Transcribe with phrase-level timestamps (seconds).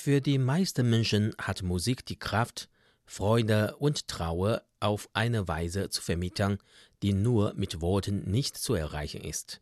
[0.00, 2.68] Für die meisten Menschen hat Musik die Kraft,
[3.04, 6.58] Freude und Trauer auf eine Weise zu vermitteln,
[7.02, 9.60] die nur mit Worten nicht zu erreichen ist.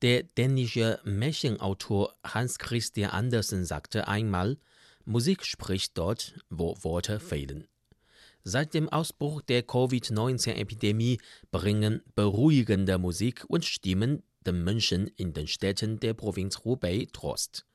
[0.00, 4.58] Der dänische Märchenautor Hans Christian Andersen sagte einmal,
[5.04, 7.66] Musik spricht dort, wo Worte fehlen.
[8.44, 11.18] Seit dem Ausbruch der Covid-19-Epidemie
[11.50, 17.66] bringen beruhigende Musik und Stimmen den Menschen in den Städten der Provinz Hubei Trost.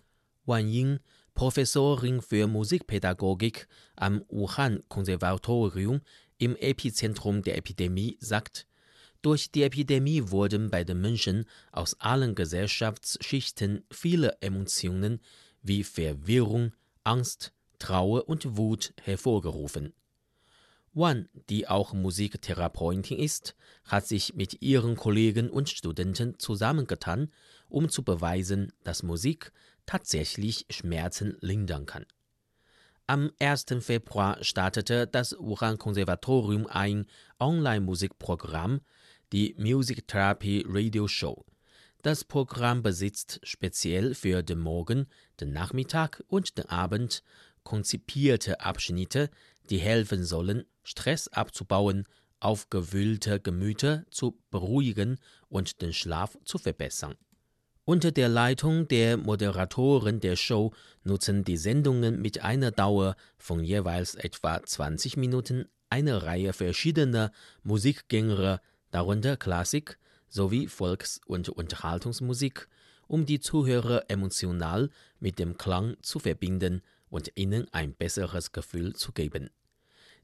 [0.45, 0.99] Wan Ying,
[1.33, 6.01] Professorin für Musikpädagogik am Wuhan-Konservatorium
[6.37, 8.67] im Epizentrum der Epidemie, sagt,
[9.23, 15.21] durch die Epidemie wurden bei den Menschen aus allen Gesellschaftsschichten viele Emotionen
[15.61, 16.73] wie Verwirrung,
[17.03, 19.93] Angst, Trauer und Wut hervorgerufen.
[20.93, 27.31] Wan, die auch Musiktherapeutin ist, hat sich mit ihren Kollegen und Studenten zusammengetan,
[27.67, 29.51] um zu beweisen, dass Musik
[29.85, 32.05] tatsächlich Schmerzen lindern kann.
[33.05, 33.65] Am 1.
[33.81, 37.05] Februar startete das Wuhan-Konservatorium ein
[37.39, 38.81] Online-Musikprogramm,
[39.33, 41.45] die Music Therapy Radio Show.
[42.01, 45.07] Das Programm besitzt speziell für den Morgen,
[45.39, 47.23] den Nachmittag und den Abend
[47.63, 49.29] konzipierte Abschnitte,
[49.69, 52.05] die helfen sollen, Stress abzubauen,
[52.39, 55.17] aufgewühlte Gemüter zu beruhigen
[55.47, 57.15] und den Schlaf zu verbessern.
[57.85, 60.71] Unter der Leitung der Moderatoren der Show
[61.03, 68.61] nutzen die Sendungen mit einer Dauer von jeweils etwa 20 Minuten eine Reihe verschiedener Musikgenre,
[68.91, 72.69] darunter Klassik sowie Volks- und Unterhaltungsmusik,
[73.07, 74.89] um die Zuhörer emotional
[75.19, 79.49] mit dem Klang zu verbinden und ihnen ein besseres Gefühl zu geben.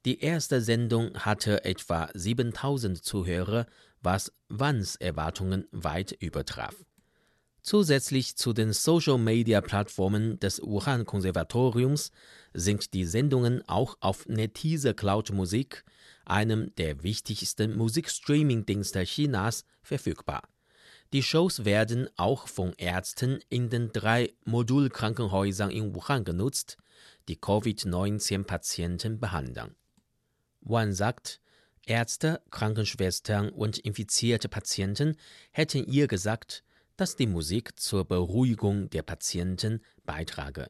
[0.05, 3.65] Die erste Sendung hatte etwa 7000 Zuhörer,
[4.02, 6.73] was Wans Erwartungen weit übertraf.
[7.61, 12.11] Zusätzlich zu den Social-Media-Plattformen des Wuhan-Konservatoriums
[12.53, 15.83] sind die Sendungen auch auf Netise Cloud Musik,
[16.25, 20.43] einem der wichtigsten Musikstreaming-Dienste Chinas, verfügbar.
[21.11, 26.77] Die Shows werden auch von Ärzten in den drei Modulkrankenhäusern in Wuhan genutzt,
[27.27, 29.76] die Covid-19-Patienten behandeln.
[30.61, 31.41] Wan sagt,
[31.86, 35.15] Ärzte, Krankenschwestern und infizierte Patienten
[35.52, 36.64] hätten ihr gesagt,
[36.99, 40.67] dass die Musik zur Beruhigung der Patienten beitrage.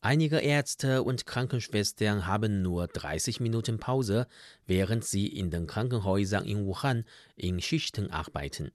[0.00, 4.26] Einige Ärzte und Krankenschwestern haben nur 30 Minuten Pause,
[4.66, 7.04] während sie in den Krankenhäusern in Wuhan
[7.36, 8.70] in Schichten arbeiten.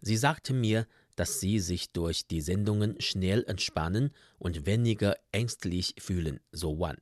[0.00, 6.40] Sie sagten mir, dass sie sich durch die Sendungen schnell entspannen und weniger ängstlich fühlen,
[6.50, 6.96] so Wan.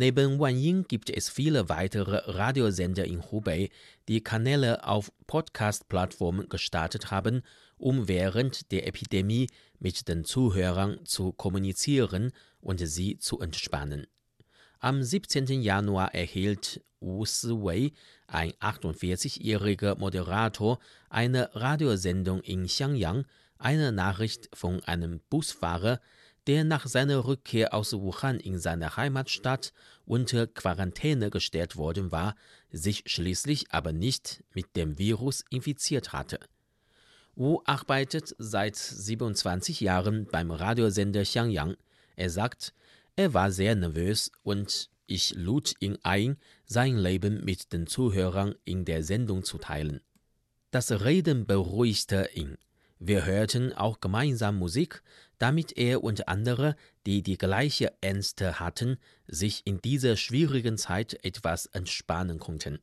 [0.00, 3.68] Neben Ying gibt es viele weitere Radiosender in Hubei,
[4.06, 7.42] die Kanäle auf Podcast-Plattformen gestartet haben,
[7.78, 9.48] um während der Epidemie
[9.80, 14.06] mit den Zuhörern zu kommunizieren und sie zu entspannen.
[14.78, 15.62] Am 17.
[15.62, 17.90] Januar erhielt Wu Siwei,
[18.28, 20.78] ein 48-jähriger Moderator,
[21.10, 23.26] eine Radiosendung in Xiangyang,
[23.58, 26.00] eine Nachricht von einem Busfahrer,
[26.48, 29.74] der nach seiner Rückkehr aus Wuhan in seine Heimatstadt
[30.06, 32.34] unter Quarantäne gestellt worden war,
[32.72, 36.40] sich schließlich aber nicht mit dem Virus infiziert hatte.
[37.36, 41.76] Wu arbeitet seit 27 Jahren beim Radiosender Xiangyang.
[42.16, 42.72] Er sagt,
[43.14, 48.86] er war sehr nervös und ich lud ihn ein, sein Leben mit den Zuhörern in
[48.86, 50.00] der Sendung zu teilen.
[50.70, 52.56] Das Reden beruhigte ihn.
[52.98, 55.02] Wir hörten auch gemeinsam Musik,
[55.38, 56.76] damit er und andere,
[57.06, 62.80] die die gleiche Ängste hatten, sich in dieser schwierigen Zeit etwas entspannen konnten.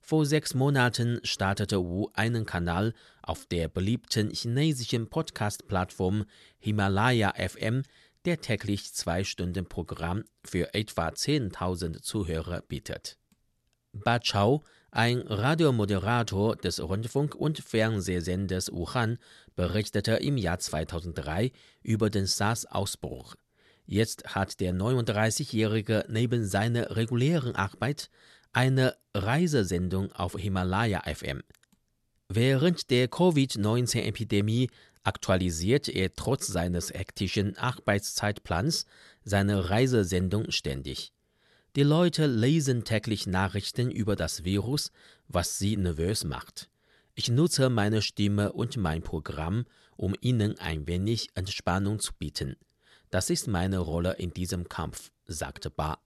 [0.00, 2.92] Vor sechs Monaten startete Wu einen Kanal
[3.22, 6.24] auf der beliebten chinesischen Podcast-Plattform
[6.58, 7.84] Himalaya FM,
[8.24, 13.21] der täglich zwei Stunden Programm für etwa 10.000 Zuhörer bietet.
[13.92, 19.18] Ba Chao ein Radiomoderator des Rundfunk- und Fernsehsenders Wuhan
[19.56, 21.50] berichtete im Jahr 2003
[21.82, 23.36] über den SARS-Ausbruch.
[23.86, 28.10] Jetzt hat der 39-Jährige neben seiner regulären Arbeit
[28.52, 31.42] eine Reisesendung auf Himalaya FM.
[32.28, 34.70] Während der Covid-19-Epidemie
[35.04, 38.86] aktualisiert er trotz seines hektischen Arbeitszeitplans
[39.24, 41.12] seine Reisesendung ständig.
[41.74, 44.90] Die Leute lesen täglich Nachrichten über das Virus,
[45.26, 46.68] was sie nervös macht.
[47.14, 49.64] Ich nutze meine Stimme und mein Programm,
[49.96, 52.56] um ihnen ein wenig Entspannung zu bieten.
[53.08, 55.98] Das ist meine Rolle in diesem Kampf, sagte Ba.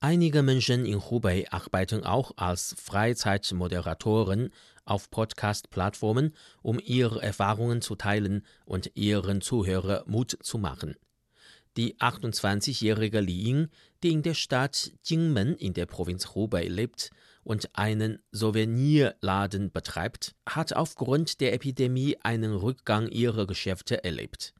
[0.00, 4.48] Einige Menschen in Hubei arbeiten auch als Freizeitmoderatoren
[4.86, 10.96] auf Podcast-Plattformen, um ihre Erfahrungen zu teilen und ihren Zuhörern Mut zu machen.
[11.76, 13.68] Die 28-jährige Li Ying,
[14.02, 17.10] die in der Stadt Jingmen in der Provinz Hubei lebt
[17.44, 24.54] und einen Souvenirladen betreibt, hat aufgrund der Epidemie einen Rückgang ihrer Geschäfte erlebt.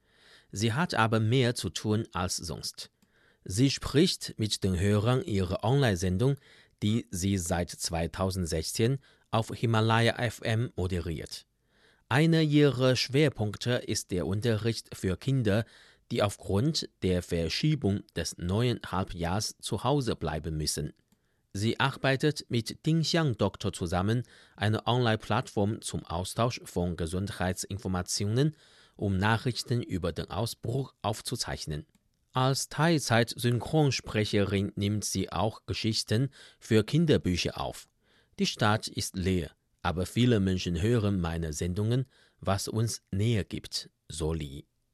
[0.53, 2.91] Sie hat aber mehr zu tun als sonst.
[3.45, 6.37] Sie spricht mit den Hörern ihrer Online-Sendung,
[6.83, 8.99] die sie seit 2016
[9.31, 11.47] auf Himalaya FM moderiert.
[12.09, 15.65] Einer ihrer Schwerpunkte ist der Unterricht für Kinder,
[16.13, 20.93] die aufgrund der Verschiebung des neuen Halbjahrs zu Hause bleiben müssen.
[21.55, 24.23] Sie arbeitet mit Ding Xiang Doktor zusammen,
[24.55, 28.55] einer Online-Plattform zum Austausch von Gesundheitsinformationen,
[28.95, 31.87] um Nachrichten über den Ausbruch aufzuzeichnen.
[32.33, 36.29] Als Teilzeit-Synchronsprecherin nimmt sie auch Geschichten
[36.59, 37.89] für Kinderbücher auf.
[38.39, 39.51] Die Stadt ist leer,
[39.81, 42.05] aber viele Menschen hören meine Sendungen,
[42.39, 44.67] was uns näher gibt, so Li.